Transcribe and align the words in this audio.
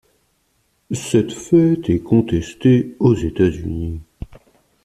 Cette 0.95 1.31
fête 1.31 1.87
est 1.91 1.99
contestée 2.01 2.95
aux 2.97 3.13
États-Unis. 3.13 4.01